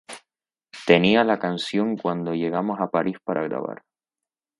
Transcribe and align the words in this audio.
Tenía 0.87 1.23
la 1.23 1.37
canción 1.37 1.95
cuando 1.95 2.33
llegamos 2.33 2.79
a 2.79 2.89
París 2.89 3.17
para 3.23 3.43
grabar. 3.43 3.83